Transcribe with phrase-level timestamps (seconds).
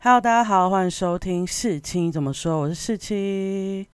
[0.00, 3.88] Hello，大家好，欢迎收听四七怎么说，我是四七。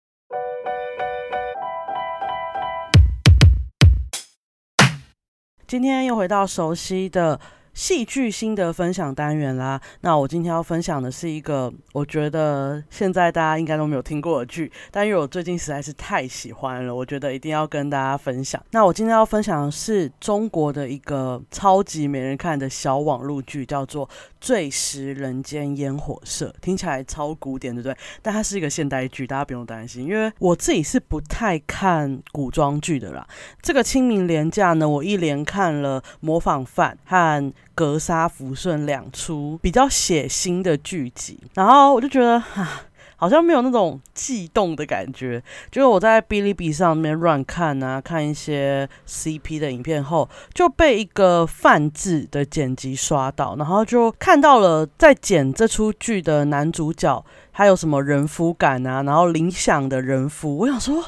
[5.66, 7.40] 今天又回到熟悉的。
[7.74, 18.62] 戏剧新的分享单元啦，那我今天要分享的是一个我觉得现在大家应该都没有听过的剧，但因为我最近实在是太喜欢了，我觉得一定要跟大家分享。
[18.70, 24.06] 那我今天要分享的是中国的一个超级没人看的小网络剧，叫做
[24.40, 27.96] 《最食人间烟火色》，听起来超古典，对不对？
[28.22, 33.26] 但它是一个现代剧，大家不用担心，因为我自己是不太看古装剧的啦。
[33.60, 37.52] 这个清明连假呢，我一连看了《模仿犯》和。
[37.74, 42.82] 格杀福顺两出比较血腥的剧集，然后我就觉得啊，
[43.16, 45.42] 好像没有那种悸动的感觉。
[45.70, 61.04] 就是我在哔哩哔哩上面乱看啊，看一些 CP 的影片后，就被一个泛制的剪辑刷到，然后就看到了在剪这出剧的男主角，他有什么人夫感啊，然后理想的人夫，我想说。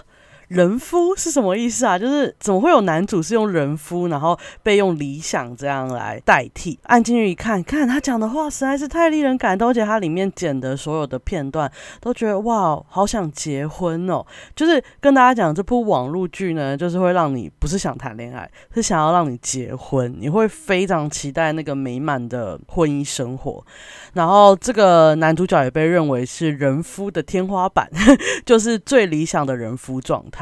[0.48, 1.98] 人夫是什么意思啊？
[1.98, 6.78] 就是怎么会有男主是用人夫，然后被用理想这样来代替？
[6.84, 14.24] 按进去一看，看他讲的话实在是太令人感动，而且他里面剪的所有的片段都觉得哇，好想结婚哦！
[14.54, 23.64] 就是跟大家讲，这部网络剧呢，就是会让你不是想谈恋爱，是想要让你结婚，你会非常期待那个美满的婚姻生活。
[24.12, 27.90] 然后这个男主角也被认为是人夫的天花板，
[28.46, 30.35] 就是最理想的人夫状态。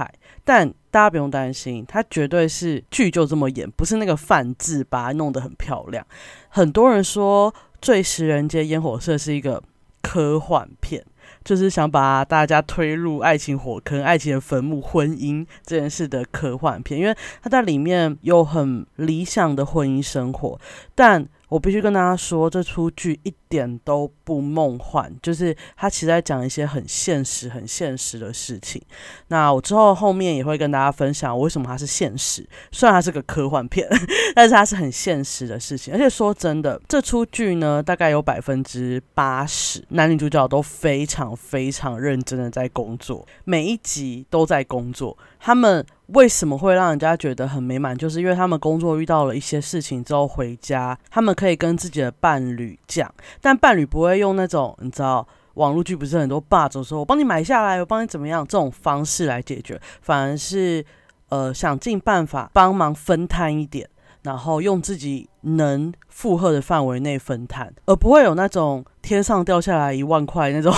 [0.44, 6.06] 但大家不用担心，他绝对是剧就这么演，不是那个范字把它弄得很漂亮。
[6.48, 9.62] 很多人说《最食人间烟火色》是一个
[10.02, 11.04] 科幻片，
[11.44, 20.58] 就是想把大家推入爱情火坑、爱情坟墓、婚姻这件事的科幻片，因为他在里面有很理想的婚姻生活，
[20.94, 21.28] 但。
[21.54, 28.82] 我必须跟大家说，这出剧一点都不梦幻，就是它其实在讲一些很现实、很现实的事情。
[29.28, 33.88] 那我之后后面也会跟大家分享为什么它是现实，虽然它是个科幻片，
[34.34, 35.94] 但是它是很现实的事情。
[35.94, 45.86] 而且说真的，这出剧呢，大概有百分之八十男女主角都非常非常认真的在工作，每一集都在工作，他们。
[46.08, 47.96] 为什么会让人家觉得很美满？
[47.96, 60.84] 就是因为他们工作遇到了一些事情之后回家，他们可以跟自己的伴侣讲，但伴侣不会用那种你知道网络剧不是很多霸总说“我帮你买下来，我帮你怎么样”这种方式来解决，反而是
[61.30, 63.88] 呃想尽办法帮忙分摊一点，
[64.22, 70.74] 然后用自己能负荷的范围内分摊，而不会有那种天上掉下来一万块那种。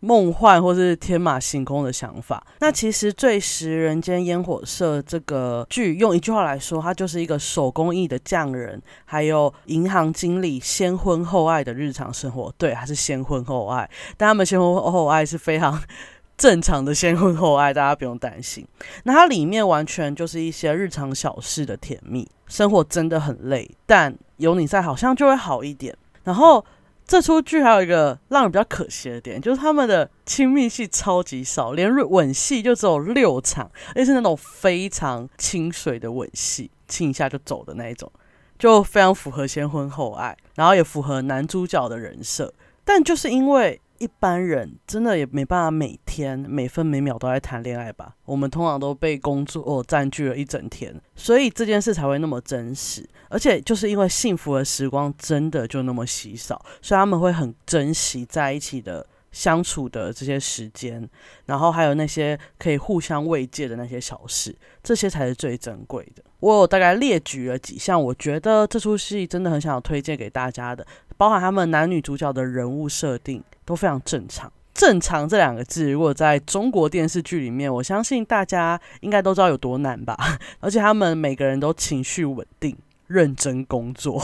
[0.00, 2.42] 梦幻或是天马行空的想法。
[2.58, 12.52] 那其实《最食人间烟火色》这个剧，用一句话来说，它就是一个手工艺的匠人，还有银行经理先婚后爱的日常生活。
[12.56, 15.80] 对，还是先婚后爱，但他们先婚后爱是非常
[16.36, 18.66] 正常的先婚后爱，大家不用担心。
[19.04, 25.94] 那它里面完全就是一些日常小事的甜蜜，生活真的很累，但有你在，好像就会好一点。
[26.24, 26.64] 然后。
[27.10, 38.12] 这出剧还有一个让人比较可惜的点，就是他们的亲密戏超级少，连吻戏就只有六场，而且是那种非常清水的吻戏，亲一下就走的那一种，
[38.60, 42.54] 就非常符合先婚后爱，然后也符合男主角的人设，
[42.84, 43.80] 但就是因为。
[44.00, 48.16] 一般人真的也没办法每天每分每秒都在谈恋爱吧？
[48.24, 53.06] 我们通常都被工作占据了一整天，所以这件事才会那么真实。
[53.28, 61.06] 而且就是因为幸福的时光真的就那么稀少，所以他们会很珍惜在一起的相处的这些时间，
[61.44, 66.24] 然后还有那些可以互相慰藉的那些小事，这些才是最珍贵的。
[66.40, 70.86] 我有大概列举了几项，我觉得这出戏真的很想要推荐给大家的，
[71.20, 73.44] 包含他们男女主角的人物设定。
[73.70, 74.50] 都非常正常。
[74.74, 80.16] 正常这两个字，如果在中国电视剧里面，我相信大家应该都知道有多难吧。
[80.58, 82.76] 而且他们每个人都情绪稳定、
[83.06, 84.20] 认真工作。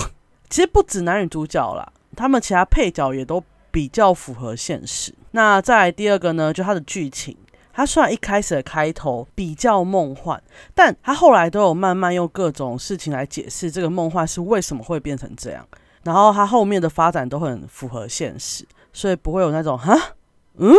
[0.50, 3.40] 其实不止男女主角啦，他们其他配角也都
[3.70, 5.14] 比较符合现实。
[5.31, 7.37] 那再第二个呢，就它的剧情，
[7.72, 10.42] 它虽然一开始的开头比较梦幻，
[10.75, 15.64] 但它后来都有慢慢用各种事情来解释这个梦幻是为什么会变成这样。
[16.06, 18.64] 然后它后面的发展都很符合现实。
[18.93, 19.94] 所以不会有那种哈，
[20.56, 20.73] 嗯，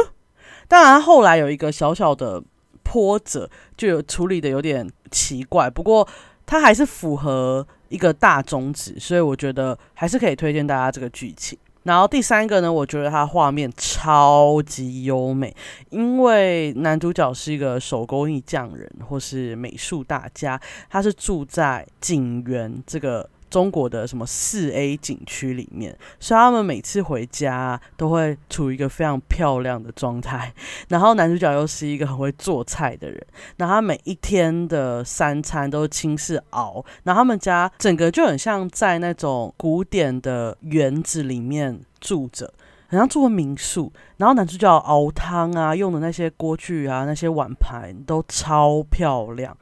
[0.68, 2.42] 当然后来有一个小小的
[2.82, 3.48] 波折，
[3.78, 6.08] 就有处理的有点奇怪，不过
[6.44, 11.56] 它还是符合一个大宗旨，所以我觉得还是可以推荐大家这个剧情。
[11.84, 15.56] 然后第三个呢，我觉得它画面超级优美，
[15.92, 20.60] 因为男主角是一个手工艺匠人或是美术大家，
[20.90, 23.30] 他是住在景园这个。
[23.50, 30.54] 中国的什么四 A 景区里面，所以他们每次回家都会处于一个非常漂亮的状态。
[30.90, 33.26] 然后男主角又是一个很会做菜的人，
[33.58, 36.84] 那他每一天的三餐都是亲自熬。
[37.04, 42.54] 然后他们家整个就很像在那种古典的园子里面住着，
[42.88, 43.92] 很像住民宿。
[44.18, 49.56] 然后男主角熬汤啊，用的那些锅具啊，那些碗盘都超漂亮。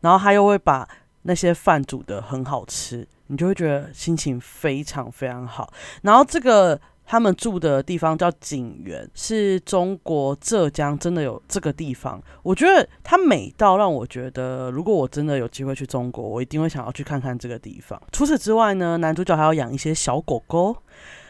[0.00, 0.88] 然后他又会把
[1.22, 3.06] 那些饭煮的很好吃。
[3.28, 5.72] 你就会觉得心情非常非常好。
[6.02, 12.22] 然后这个他们住的地方叫景园，是中国浙江真的有这个地方。
[12.42, 17.98] 我觉得它美到让我觉得，如果我真的有机会去中国，我一定会想要去看看这个地方。
[18.12, 20.76] 除此之外呢，男主角还要养一些小狗狗，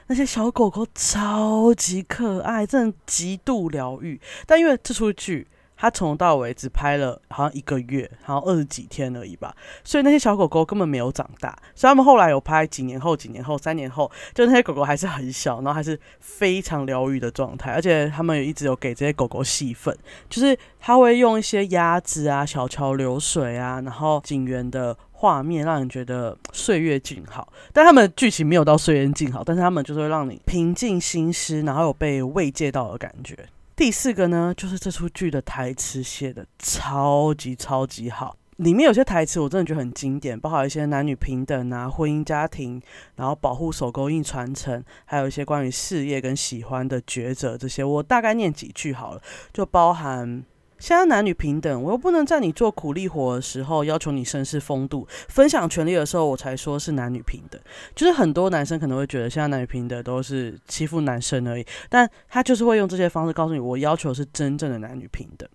[0.09, 4.21] 那些小狗狗超级可爱，真的极度疗愈。
[4.47, 5.47] 但因为这出剧。
[5.81, 9.55] 他从头到尾只拍了好像一个月，然后二十几天而已吧，
[9.85, 11.57] 所以那些小狗狗根本没有长大。
[11.77, 17.73] 所以他们后来有拍几年后、几年后、三年后，就那些狗狗还是很小，然后还是非常疗愈的状态。
[17.73, 19.97] 而且他们也一直有给这些狗狗戏份，
[20.29, 27.53] 就是他会用一些鸭子啊、小桥流水啊，然后景园的画面，让人觉得岁月静好。
[27.73, 33.37] 但他们剧情没有到岁月静好，但是他们就是会让你平静心思，然后有被慰藉到的感觉。
[33.79, 42.83] 第四个呢，就是这出剧的台词写的超级超级好，里面有些台词我真的觉得很经典，包括一些男女平等啊、婚姻家庭，
[43.15, 49.23] 然后保护手工艺传承，还有一些关于事业跟喜欢的抉择这些，我大概念几句好了，
[49.53, 50.45] 就包含。
[50.79, 57.61] 现在男女平等，我又不能在你做苦力活的时候要求你绅士风度，分享权利的时候我才说是男女平等。
[57.95, 65.49] 就是很多男生可能会觉得现在男女平等都是欺负男生而已，但他就是会用这些方式告诉你，我要求是真正的男女平等。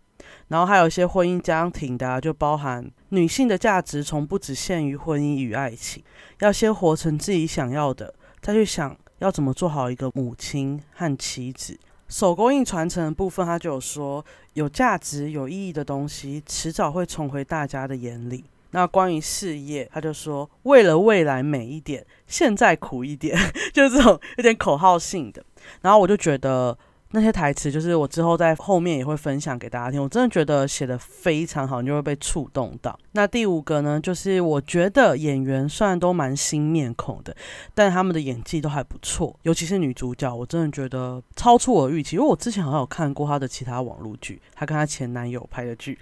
[0.49, 6.03] 然后还有一些婚姻家庭的，就包含女性的价值从不只限于婚姻与爱情，
[6.39, 11.79] 要先活成自己想要的，再去想要怎么做好一个母亲和妻子。
[12.13, 14.23] 手工艺传承的部分，他就有说，
[14.53, 18.43] 有价值、有意义的东西，迟早会重回大家的眼里。
[18.69, 23.35] 那关于事业，他就说，为了未来美一点，现在苦一点，
[23.73, 25.43] 就是这种有点口号性的。
[25.81, 26.77] 然后我就觉得。
[27.15, 32.99] 那些台词就是我之后在后面也会分享给大家听，我真的觉得写的非常好，你就会被触动到。
[33.11, 37.35] 那第五个呢，就是我觉得演员虽然都蛮新面孔的，
[37.75, 45.99] 但他们的演技都还不错，尤其是女主角，我真的觉得超出我预期，因为我之前好像有看过她的其他网络剧，她跟她前男友拍的剧，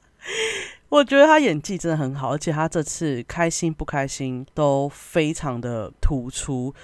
[0.90, 6.74] 我觉得她演技真的很好，而且她这次开心不开心都非常的突出。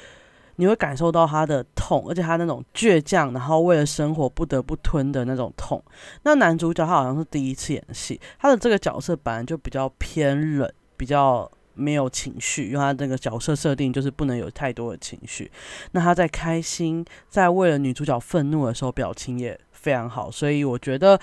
[0.56, 5.82] 你会感受到他的痛，而且他那种倔强，然后为了生活不得不吞的那种痛。
[6.24, 15.50] 那男主角他好像是第一次演戏，他的这个角色本来就比较偏冷，比较没有情绪，因为他那个角色设定就是不能有太多的情绪。
[15.92, 20.30] 那他在开心，在为了女主角愤怒的时候，表情也非常好。
[20.30, 21.18] 所以我觉得，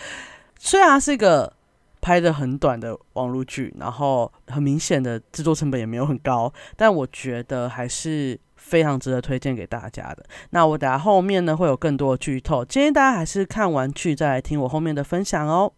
[0.58, 1.54] 虽然是一个
[2.02, 8.40] 拍的很短的网络剧，然后很明显的制作成本也没有很高，但我觉得还是。
[8.60, 10.24] 非常值得推荐给大家的。
[10.52, 15.74] 那我等下后面呢会有更多的剧透，建议大家还是看完剧再来听我后面的分享哦。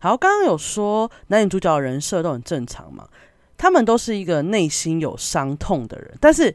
[0.00, 3.08] 好，刚刚有说男女主角的人设都很正常嘛，
[3.56, 6.54] 他们都是一个内心有伤痛的人，但是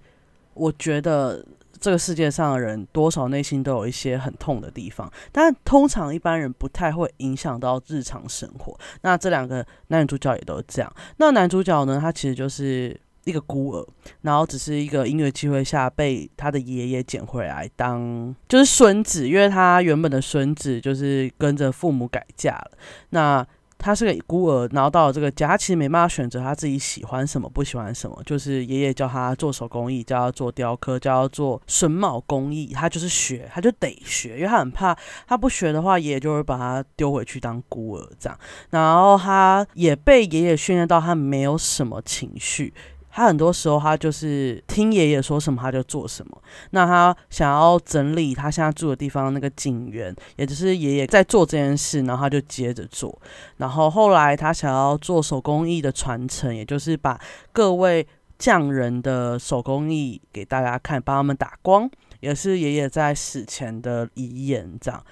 [0.54, 1.46] 我觉得。
[1.82, 8.80] 这个世界上的人多少内心都有一些很痛的地方，但通常一般人不太会影响到日常生活。
[9.02, 10.94] 那这两个男主角也都是这样。
[11.18, 13.88] 那男主角呢，他其实就是一个孤儿，
[14.22, 22.72] 然后只是一个音乐机会下被他的爷爷捡回来当就是孙子，因为他原本的孙子就是跟着父母改嫁了。
[23.10, 23.46] 那
[23.82, 28.22] 他是个孤儿，然后到了这个家，其实没办法选择他自己喜欢什么，不喜欢什么。
[28.24, 34.96] 就是爷爷教他做手工艺，教他做雕刻，教他做榫卯工艺，他就是学，他就得学，因为他很怕
[35.28, 38.40] 他不学的话，爷爷就会把他丢回去当孤儿这样。
[38.70, 42.72] 然后他也被爷爷训练到他没有什么情绪。
[43.12, 46.42] 他很多时候，他就是听爷爷说什么，他就做什么。
[46.70, 53.22] 那他想要整理他现在住的地方那个景园，也就是爷爷在做这件事，然后他就接着做。
[53.58, 57.20] 然后后来他想要做手工艺的传承，也就是把
[57.52, 58.08] 各位
[58.40, 61.90] 匠人的手工艺给大家看，帮他们打光，
[62.22, 64.78] 也是爷爷在死前的遗言。
[64.80, 65.04] 这样，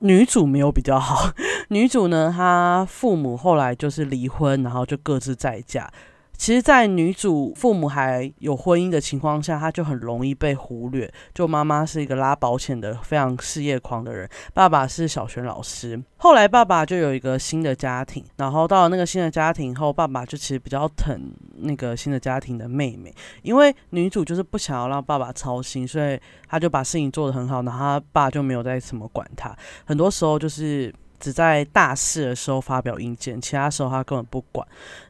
[0.00, 1.30] 女主没有比较好，
[1.68, 5.92] 女主呢，她父母后来就是离婚，然后就各自再嫁。
[6.36, 11.10] 其实，在女主父母还有婚姻的情况下，她就很容易被忽略。
[11.32, 16.00] 就妈妈是一个拉保险的非常事业狂的人，爸爸是小学老师。
[16.16, 29.56] 后来爸爸就有一个新的家庭，然后到了那个新的家庭后，爸爸就其实比较疼那个新的家庭的妹妹，因为女主就是不想要让爸爸操心，所以她就把事情做得很好，然后她爸就没有再怎么管她。
[29.84, 30.92] 很多时候就是
[31.24, 34.66] 只在大事的时候发表意见，其他时候他根本不管。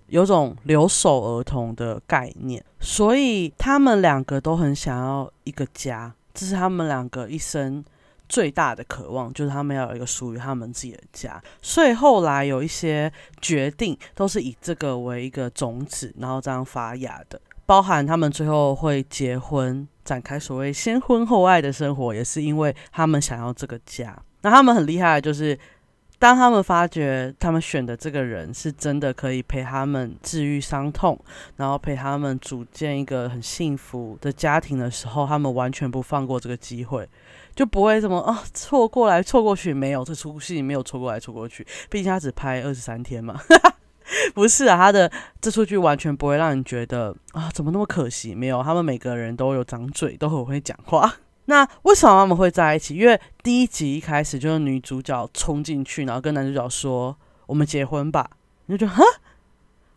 [0.07, 7.85] 有种留守儿童的概念，所以他们两个都很想要一个家，这是他们两个一生
[8.29, 11.43] 最大的渴望，就是他们要有一个属于他们自己的家。
[11.61, 24.17] 所以后来有一些决定都是以这个为一个种子，然后这样发芽的，包含他们最后会结婚，展开所谓先婚后爱的生活，也是因为他们想要这个家。
[24.43, 25.59] 那他们很厉害，就是。
[26.25, 31.23] 当他们发觉他们选的这个人是真的可以陪他们治愈伤痛，
[31.57, 37.07] 然后陪他们组建一个很幸福的家庭的时候，他们完全不放过这个机会，
[37.55, 43.39] 就不会什么啊错过来错过去，没有这出戏没有错过来错过去，毕竟他只拍二十三天嘛，
[44.33, 45.13] 不是啊，他的
[45.43, 51.17] 这出剧完全不会让你觉得啊怎么那么可惜，没有，他们每个人都有长嘴，都很会讲话。
[51.47, 52.97] 那为什么他们会在一起？
[52.97, 58.31] 因为第一集一开始就是女主角冲进去，然后跟男主角说：“我们结婚吧。”
[58.67, 59.05] 你就觉得，哈，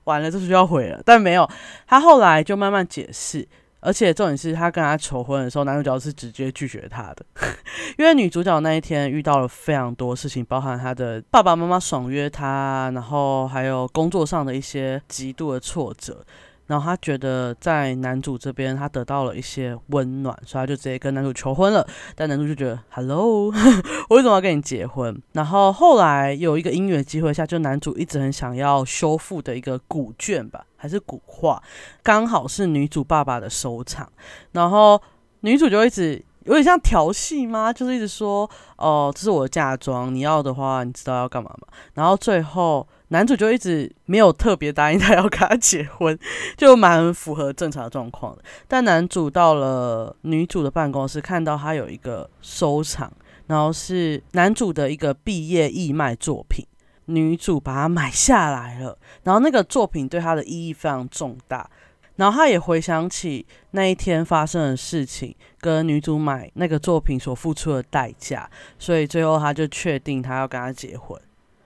[0.03, 1.01] 完了，这就要毁了。
[1.05, 1.49] 但没有，
[1.87, 3.47] 他后来就慢慢解释，
[3.79, 7.25] 而且重点是他跟他求婚的时候，男主角是直接拒绝他的，
[7.97, 16.25] 因为女主角那一天遇到了非常多事情，包含他的爸爸妈妈爽约他，然后还有工作上的一些极度的挫折。
[16.67, 21.87] 然后他觉得在男主这边他得到了一些温暖，所以他就直接跟男主求婚了。
[22.13, 23.45] 但男主就觉得，Hello，
[24.09, 25.19] 我为什么要跟你结婚？
[25.31, 31.63] 然后后来有一个音乐机会下，就男主一直很想要修复的一个古卷吧，还是古画，
[32.03, 34.07] 刚好是女主爸爸的收藏。
[34.51, 35.01] 然后
[35.39, 37.71] 女主就一直有点像调戏吗？
[37.71, 41.67] 就是一直说，哦，这是我的嫁妆，你要的话，你知道要干嘛吗？
[41.93, 42.85] 然后最后。
[43.09, 46.17] 男主就一直没有特别答应他要跟他结婚，
[46.57, 48.43] 就蛮符合正常的状况的。
[48.67, 53.11] 但男主到了女主的办公室，看到他有一个收藏，
[53.47, 56.65] 然后是男主的一个毕业义卖作品，
[57.05, 58.97] 女主把它买下来了。
[59.23, 61.69] 然后那个作品对他的意义非常重大，
[62.17, 71.17] 然后他也回想起那一天发生的事情，跟女主买那个作品所付出的代价，所以最后他就确定他要跟他结婚。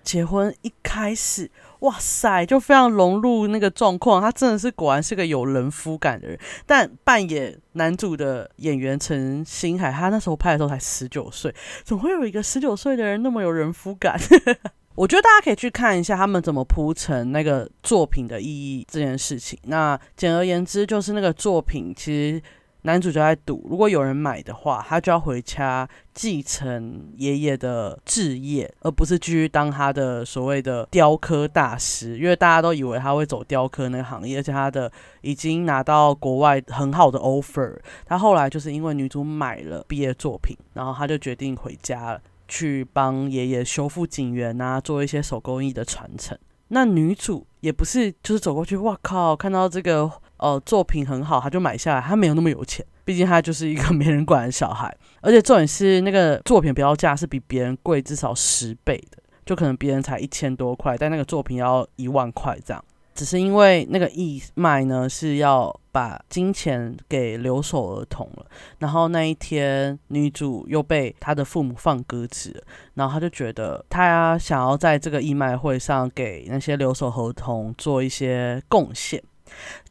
[0.04, 4.22] 结婚一开始，哇塞，就非常融入那个状况。
[4.22, 6.38] 他真的是果然是个有人夫感的人。
[6.66, 11.54] 但扮演男主的演员陈星海，他那时候拍的时候才十九岁，
[11.84, 14.20] 怎么会有一个十九岁的人那么有人夫感？
[14.96, 19.58] 我觉得大家可以去看一下他们怎么铺成那个作品的意义这件事情。
[19.64, 22.42] 那简而言之，就是那个作品其实。
[22.84, 32.18] 男主就在赌，如果有人买的话，他就要回家继承爷爷的置业，而不是继续当他的所谓的雕刻大师。
[32.18, 37.78] 因为大家都以为他会走雕刻那个行业，而且他的已经拿到国外很好的 offer。
[38.06, 46.38] 他后来就是因为女主买了毕业作品，然后他就决定回家，去帮爷爷修复景园啊，做一些手工艺的传承。
[46.70, 50.12] 那女主也不是就是走过去，哇靠，看到这个。
[50.42, 52.02] 呃，作品很好，他就买下来。
[52.02, 54.92] 他没有那么有钱，毕竟他就是一个没人管的小孩。
[55.22, 62.84] 而且重点是，那个作品标价是比别人贵至少十倍的，就可能别人才一千多块，但那个作品要一万块这样。
[63.14, 68.46] 只是因为那个义卖呢是要把金钱给留守儿童了，
[68.80, 72.64] 然后那一天女主又被她的父母放鸽子，
[72.96, 79.22] 然后她就觉得她想要在这个义卖会上给那些留守儿童做一些贡献。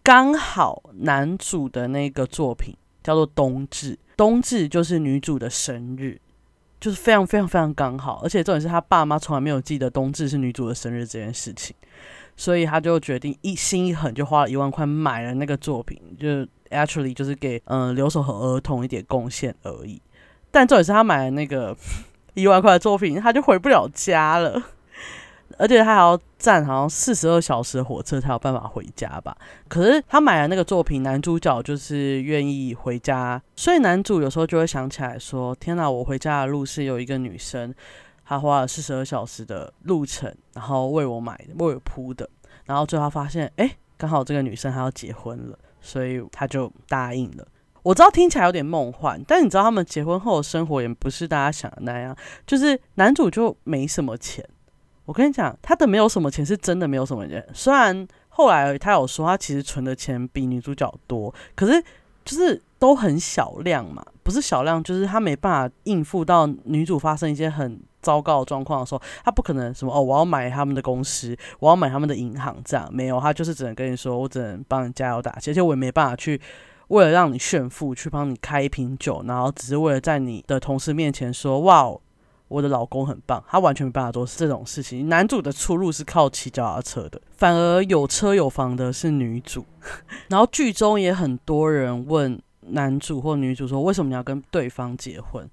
[0.02, 6.19] 刚好男主的那个作品叫做冬至，冬至就是女主的生日，
[6.80, 11.76] 就是非常非常非常刚好，而且重点是他爸妈从来没有记得冬至是女主的生日这件事情，
[12.37, 16.28] 所以他就决定一心一狠，就花了一万块买了那个作品，就
[16.71, 20.00] actually 就是给嗯留守和儿童一点贡献而已。
[20.50, 21.76] 但重点是他买了那个
[22.35, 24.62] 一万块的作品，他就回不了家了。
[25.61, 29.37] 而且他还要站好像四十二小时火车才有办法回家吧？
[29.69, 37.75] 可是他买了那个作品，男主角就是愿意回家，所以男主有时候就会想起来说：“天哪，我回家的路是有一个女生，
[38.25, 42.26] 她花了四十二小时的路程，然后为我买的，为我铺的。
[42.64, 47.47] 然后最后发现，哎，刚好这个女生她要结婚了，所以他就答应了。
[47.83, 54.43] 我知道听起来有点梦幻，但你知道他们结婚后的生活也不是大家想的那样，就是男主就没什么钱。”
[55.11, 57.45] 我跟你讲，他的没有什么钱是真的没有什么钱。
[57.52, 61.83] 虽然后来他有说，他其实存的钱比女主角多，可是
[62.25, 76.40] 就是都很小量嘛，不是小量，就是他没办法应付到女主发生一些很糟糕的状况的时候，他不可能什么哦，我要买他们的公司，我要买他们的银行，这样没有，他就是只能跟你说，我只能帮你加油打气，而且我也没办法去
[76.87, 81.93] 为了让你炫富去帮你开一瓶酒，然后只是为了在你的同事面前说哇。
[82.50, 85.09] 我的老公很棒，他完全没办法做这种事情。
[85.09, 89.64] 男主的出路是靠骑脚踏车的，反而有车有房的是女主。
[90.28, 92.37] 然后剧中也很多人问
[92.73, 95.49] 男主或女主说：“为什么你要跟对方结婚？”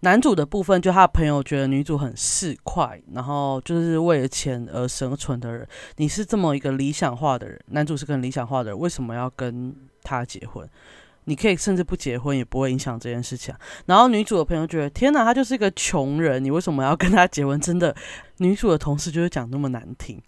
[0.00, 5.66] 男主的部分就他的朋友觉得女主很市侩，然后就是为了钱而生存的人。
[5.96, 10.68] 你是这么一个理想化的人，男主是个理想化的人，为什么要跟他结婚？
[11.28, 13.54] 你可以甚至不结婚也不会影响这件事情。
[13.84, 17.60] 然后女主的朋友觉得，天哪，他就是一个穷人，你为什么要跟他结婚？
[17.60, 17.94] 真的，
[18.38, 20.20] 女主的同事就是讲那么难听，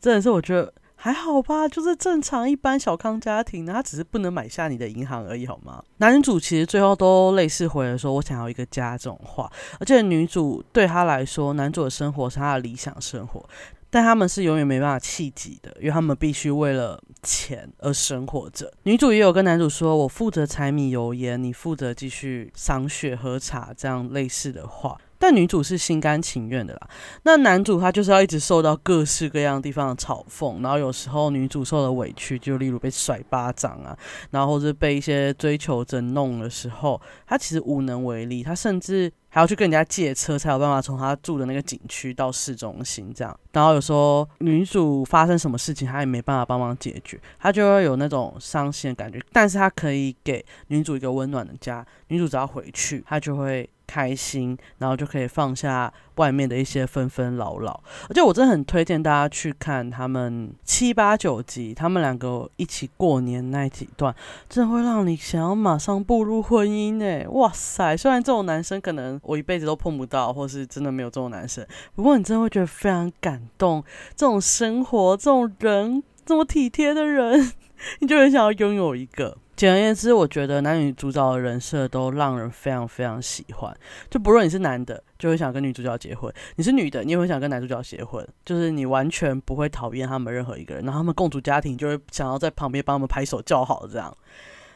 [0.00, 5.80] 真的是我觉得还好吧，就是正常一般小康家庭，他只是不能买下你的银行而已，好吗？
[5.98, 9.48] 男主其实最后都类似回了说，我想要一个家这种话，
[9.78, 13.48] 而且女主对他来说，男主的生活是他的理想生活。
[13.90, 18.72] 但他们是永远没办法气急的，因为他们必须为了钱而生活着。
[18.82, 24.98] 女主也有跟男主说：“我负责柴米油盐，你负责继续赏雪喝茶。”这样类似的话。
[25.18, 26.88] 但女主是心甘情愿的啦。
[27.24, 33.96] 那男主他就是要一直受到各式各样地方的嘲讽，然后有时候女主受了委屈，就例如被甩巴掌啊，
[34.30, 38.42] 然后或者被一些追求者弄的时候，他其实无能为力。
[38.42, 43.38] 他甚至还要去跟人家借车，才有办法从他住的那个景区到市中心这样。
[43.52, 49.20] 然后有时候女主发生什么事情，他也没办法帮忙解决，他就会有那种伤心的感觉。
[49.32, 53.68] 但是他可以给女主一个温暖的家，女主只要回去，他就会。
[53.88, 57.82] 开心，然后就可以放下外面的一些纷纷扰扰。
[58.08, 64.14] 而且我真的很推荐大家去看他们七八九集，他们两个一起过年那几段，
[64.48, 67.26] 真的会让你想要马上步入婚姻诶！
[67.30, 73.82] 哇塞，虽然这种男生可能我一辈子都碰不到，或是真的没有这种男生，不过你真的会觉得非常感动。
[74.14, 77.52] 这种生活，这种人，这么体贴的人，
[78.00, 79.38] 你就很想要拥有一个。
[79.58, 83.76] 简而言之，我觉得男女主角的人设都让人非常非常喜欢。
[84.08, 88.24] 就不论你是男的，就会想跟女主角结婚；你是女的，你也会想跟男主角结婚。
[88.44, 94.16] 就是你完全不会讨厌他们任何一个人，然后他们共组家庭，就会想要在旁边帮他们拍手叫好这样。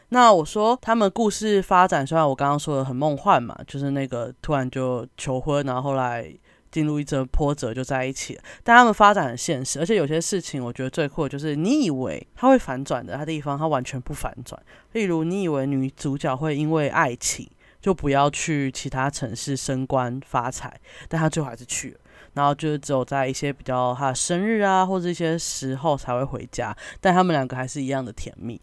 [0.09, 6.29] 那我说他们故事发展，虽然我刚刚说的很梦幻嘛，就是那个突然就求婚，然后后来。
[6.73, 14.59] 进入一阵波折就在一起了，但他们发展很现实，而且有些事情我觉得最酷的就是你以为他会反转的，他的地方他完全不反转。
[14.93, 17.47] 例如你以为女主角会因为爱情
[17.79, 20.73] 就不要去其他城市升官发财，
[21.07, 21.99] 但他最后还是去了，
[22.33, 28.59] 然后就是只有在一些比较他的生日啊或者一些时候才会回家，但他们两个还是一样的甜蜜。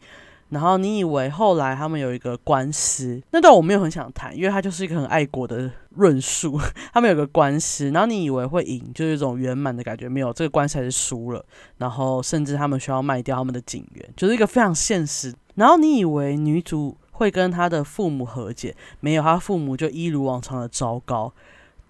[0.50, 6.60] 然后你以为后来他们有一个官司，那段我没有很想谈，因为他就是一个很爱国的论述。
[6.92, 11.44] 他们有个官司，然后你以为会赢，就是一种圆满的感觉，没有这个官司还是输了。
[11.78, 15.34] 然后甚至他们需要卖掉他们的警员，就是一个非常现实。
[15.54, 21.32] 然后你以为女主会跟她的父母和解，没有，她父母就一如往常的糟糕。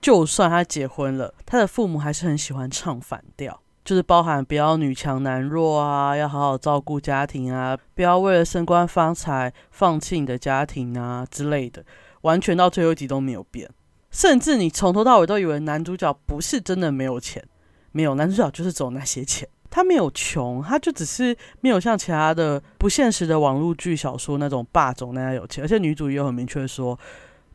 [0.01, 3.61] 就算她结婚了，她的父母还是很喜欢唱反调。
[3.91, 11.85] 就是包含不要女强男弱啊，要好好照顾家庭啊，不要为了升官发财放弃你的家庭啊之类的，
[12.21, 13.69] 完全到最后一集都没有变。
[14.13, 17.45] 甚至你从头到尾都以为男主角不是真的没有钱，
[17.91, 25.65] 没有，男主角就是走那些钱，他没有穷，他就只是没有像其他的不现实的网络剧小说那种霸总那样有钱。
[25.65, 26.97] 而且女主也很明确说，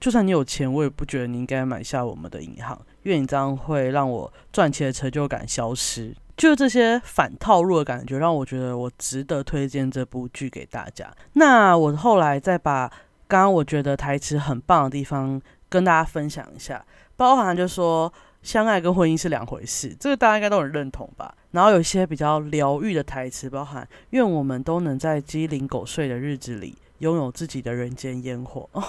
[0.01, 6.13] 就算你有钱，我也不觉得你应该买下我们的银行，因为你这样会让我赚钱的成就感消失。
[6.37, 11.09] 就这些反套路的感觉，让我觉得我值得推荐这部剧给大家。
[11.33, 12.89] 那我后来再把
[13.27, 21.33] 刚刚我觉得台词很棒的地方跟大家分享一下，包含就说相爱跟婚姻是两回事，这个大家应该都很认同吧。
[21.51, 28.83] 然后有一些比较疗愈的台词，包含愿我们都能在鸡零狗碎的日子里拥有自己的人间烟火哦，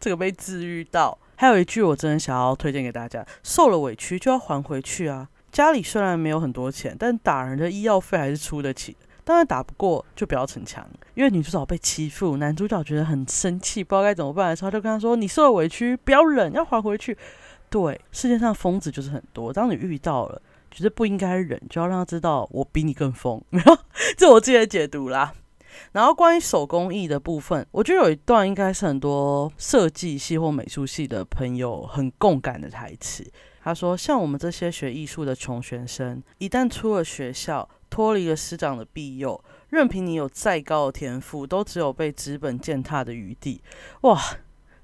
[0.00, 1.18] 这个被治愈到。
[1.36, 5.28] 还有一句我真的想要推荐给大家：受了委屈就要还回去啊。
[5.50, 8.96] 家里虽然没有很多钱，但打人的医药费还是出得起。
[9.24, 17.18] 当然打不过就不要逞强，因为女主角被欺负，男主角觉得很生气，不知道该怎么办的时候，就跟他说：“你受了委屈，不要忍，要还回去。”
[17.68, 19.52] 对，世界上疯子就是很多。
[19.52, 23.42] 当你遇到了，觉得不应该忍，就要让他知道我比你更疯。
[23.50, 23.78] 没有，
[24.16, 25.34] 这我自己的解读啦。
[25.90, 33.28] 然后关于手工艺的部分，我觉得有一段应该是很多设计系或美术系的朋友很共感的台词。
[33.66, 43.60] 他说：“像我们这些学艺术的穷学生，一旦出了学校，脱离了师长的庇佑，任凭你有再高的天赋，都只有被资本践踏的余地。
[44.02, 44.22] 哇，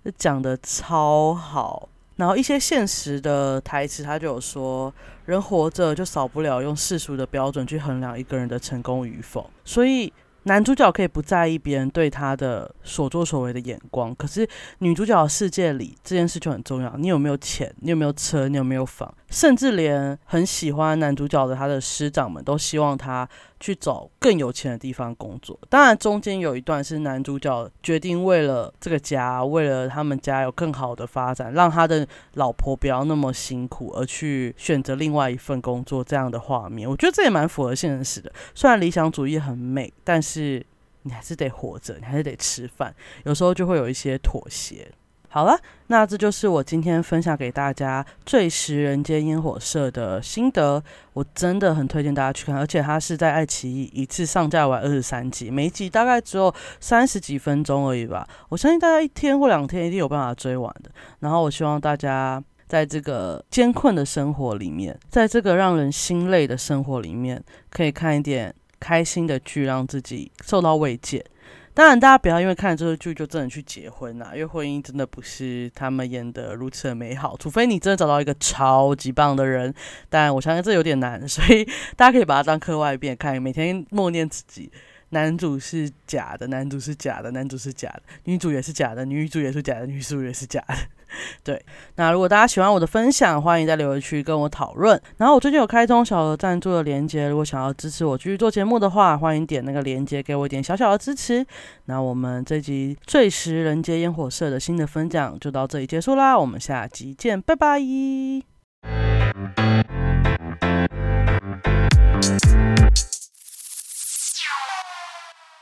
[0.02, 1.88] 这讲的超好。
[2.16, 4.92] 然后一些现实的台词，他就有说，
[5.26, 10.12] 人活着就少不了用世俗的标准去衡量一个人的成功与否，所以。
[10.44, 16.96] 男主角可以不在意别人对他的所作所为的眼光，可是女主角的世界里这件事就很重要。
[16.96, 17.72] 你有没有钱？
[17.80, 18.48] 你有没有车？
[18.48, 19.12] 你有没有房？
[19.32, 23.28] 甚至连很喜欢男主角的他的师长们都希望他。
[23.62, 25.56] 去找更有钱的地方工作。
[25.68, 36.02] 当然，中间有一段是男主角决定为了这个家，为了他们家有更好的发展，让他的老婆不要那么辛苦，而去选择另外一份工作。
[36.02, 38.32] 这样的画面，我觉得这也蛮符合现实的。
[38.52, 40.66] 虽然理想主义很美，但是
[41.02, 42.92] 你还是得活着，你还是得吃饭，
[43.22, 44.90] 有时候就会有一些妥协。
[45.34, 50.84] 好了，那这就是我今天分享给大家《最食人间烟火社》的心得。
[51.14, 58.28] 我真的很推荐大家去看，而且它是在爱奇艺一次上架完二十三集，每集大概只有三十几分钟而已吧。
[58.50, 60.90] 我相信大家一天或两天一定有办法追完的。
[61.20, 71.24] 然后我希望大家在这个艰困的生活里面，在这个让人心累的生活里面，可以看一点开心的剧，让自己受到慰藉。
[71.74, 79.72] 当然，大家不要因为看了这个剧就真的去结婚啦，因为婚姻真的不是他们演的如此的美好，除非你真的找到一个超级棒的人。
[80.10, 81.64] 但我相信这有点难， 所以
[81.96, 84.70] 大家可以把它当课外片看，每天默念自己。
[85.12, 90.74] 男主是假的男主是假的男主是假的女主也是假的女主也是假的女主也是假的。
[91.44, 91.62] 对
[91.96, 94.98] 那如果大家喜欢我的分享欢迎在留言区跟我讨论。
[95.18, 101.46] 然后我最近有开通小额赞助的连接如果想要支持我继续做节目的话欢迎点那个连接给我一点小小的支持。
[101.84, 107.78] 那我们这集最食人间烟火社的新的分享就到这里结束啦我们下集见拜拜。